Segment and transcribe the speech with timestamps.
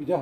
[0.00, 0.16] Bir de